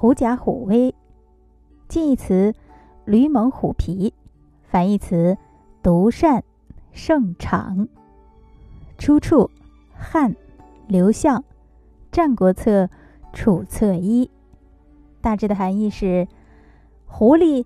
[0.00, 0.94] 狐假虎威。
[1.88, 2.54] 近义词
[3.04, 4.14] 驴猛虎皮，
[4.62, 5.36] 反义词
[5.82, 6.44] 独善
[6.92, 7.88] 胜场。
[8.96, 9.50] 出处
[9.92, 10.36] 汉
[10.86, 11.40] 刘向
[12.12, 12.84] 《战国策·
[13.32, 14.26] 楚策一》，
[15.20, 16.28] 大致的含义是：
[17.04, 17.64] 狐狸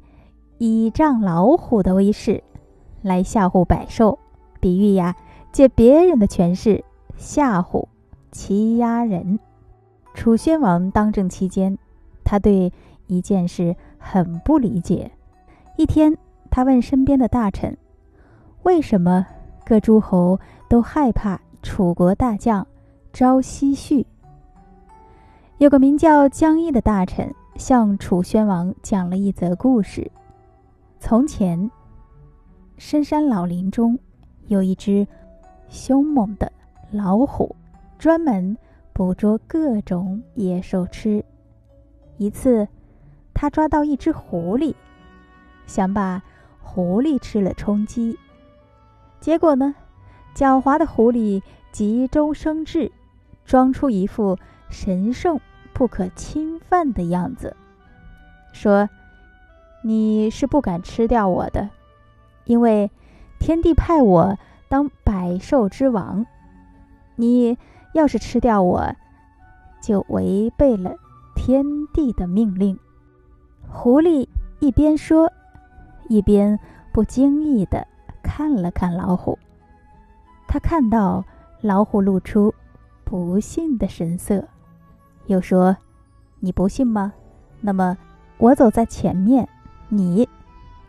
[0.57, 2.43] 倚仗老虎的威势
[3.03, 4.19] 来吓唬百兽，
[4.59, 5.15] 比喻呀，
[5.53, 6.83] 借别人的权势
[7.15, 7.89] 吓唬、
[8.31, 9.39] 欺压人。
[10.15, 11.77] 楚宣王当政期间，
[12.33, 12.73] 他对
[13.09, 15.11] 一件事很不理解。
[15.77, 16.17] 一天，
[16.51, 17.77] 他问身边的大臣
[18.65, 19.27] ：“为什么
[19.67, 22.67] 各诸侯都害怕楚国大将
[23.13, 24.07] 朝夕旭？”
[25.61, 30.11] 有个名叫江毅的大臣向楚宣王讲了一则故事：
[30.99, 31.71] 从前，
[32.79, 33.99] 深山老林中
[34.47, 35.07] 有一只
[35.69, 36.51] 凶猛的
[36.91, 37.55] 老虎，
[37.99, 38.57] 专门。
[38.95, 41.23] 捕捉各种野兽吃。
[42.23, 42.69] 一次，
[43.35, 44.75] 他抓到一只狐狸，
[45.67, 46.23] 想把
[46.61, 48.19] 狐狸吃了充饥。
[49.19, 49.75] 结果呢，
[50.35, 52.93] 狡猾的狐狸急中生智，
[53.45, 54.39] 装出一副
[54.71, 55.41] 神圣
[55.73, 57.57] 不可侵犯的样子，
[58.53, 58.89] 说
[59.83, 61.71] ：“你是不敢吃掉我的，
[62.45, 62.91] 因为
[63.41, 64.39] 天帝派我
[64.69, 66.25] 当百兽之王。
[67.17, 67.59] 你。”
[67.93, 68.97] 要是吃掉我，
[69.83, 70.97] 就违背了
[71.45, 72.79] 天地的命令。
[73.69, 74.29] 狐狸
[74.61, 75.29] 一边说，
[76.09, 76.57] 一边
[76.93, 77.85] 不经意的
[78.23, 79.37] 看了看老虎。
[80.47, 81.25] 他看到
[81.61, 82.55] 老虎露出
[83.03, 84.47] 不信的神色，
[85.27, 85.77] 又说
[86.39, 87.13] ：“你不信吗？
[87.61, 87.99] 那么
[88.39, 89.49] 我走在前面，
[89.89, 90.29] 你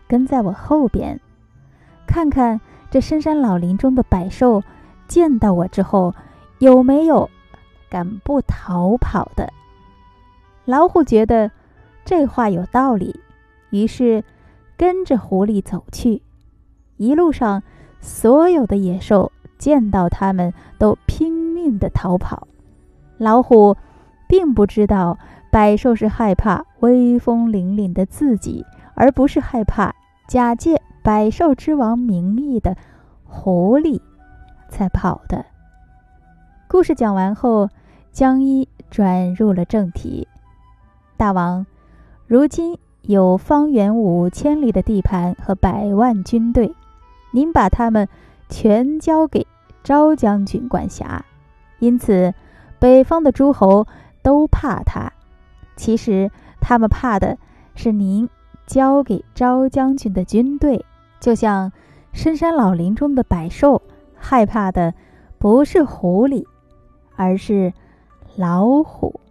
[0.08, 1.20] 跟在我后边，
[2.06, 4.62] 看看这深山老林中的百兽
[5.08, 6.14] 见到我之后。”
[6.60, 7.30] 有没有
[7.90, 9.52] 敢不逃跑的？
[10.66, 11.52] 老虎觉得
[12.06, 13.20] 这话有道理，
[13.70, 14.24] 于是
[14.78, 16.22] 跟着狐狸走去。
[16.98, 17.62] 一路上，
[18.00, 22.48] 所有的野兽见到他们都拼命的逃跑。
[23.18, 23.76] 老虎
[24.28, 25.18] 并不知道
[25.52, 29.94] 百兽是害怕威风凛凛的自己，而不是害怕
[30.28, 32.78] 假借百兽之王名义的
[33.26, 34.00] 狐狸
[34.70, 35.46] 才跑的。
[36.68, 37.70] 故事讲完后，
[38.12, 40.28] 江一转入了正题。
[41.24, 41.66] 大王，
[42.28, 46.76] 如今有方圆五千里的地盘和百万军队，
[47.32, 48.10] 您把他们
[48.50, 49.48] 全交给
[49.86, 51.24] 昭将军管辖，
[51.80, 52.34] 因此
[52.78, 53.88] 北方的诸侯
[54.22, 55.14] 都怕他。
[55.78, 56.30] 其实
[56.60, 57.38] 他们怕的
[57.74, 58.28] 是您
[58.68, 60.86] 交给昭将军的军队，
[61.22, 61.72] 就像
[62.12, 63.82] 深山老林中的百兽
[64.18, 64.94] 害怕的
[65.40, 66.46] 不是狐狸。
[67.16, 67.72] 而是
[68.36, 69.22] 老虎。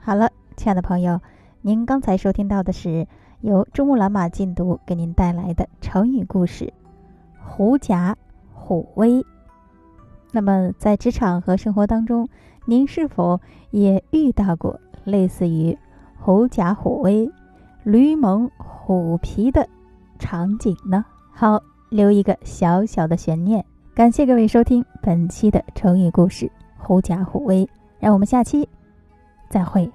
[0.00, 1.20] 好了，亲爱的朋友，
[1.60, 3.06] 您刚才收听到的是
[3.40, 6.72] 由珠穆朗玛禁毒给您带来的成语故事
[7.44, 8.16] “狐假
[8.52, 9.24] 虎威”。
[10.32, 12.28] 那么，在职场和生活当中，
[12.64, 15.76] 您是否也遇到过类似于
[16.18, 17.30] “狐假虎威”、
[17.84, 19.68] “驴蒙虎皮”的
[20.18, 21.04] 场景呢？
[21.32, 21.60] 好，
[21.90, 23.64] 留一个小小的悬念。
[23.94, 26.50] 感谢各位收听本期的成语故事。
[26.78, 27.68] 狐假虎威，
[27.98, 28.68] 让我们下期
[29.50, 29.90] 再会。